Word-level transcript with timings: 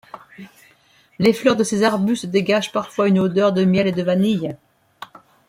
Les 1.19 1.31
fleurs 1.31 1.55
de 1.55 1.63
ces 1.63 1.83
arbustes 1.83 2.25
dégagent 2.25 2.71
parfois 2.71 3.07
une 3.07 3.19
odeur 3.19 3.53
de 3.53 3.63
miel 3.65 3.85
et 3.85 3.91
de 3.91 4.01
vanille. 4.01 4.57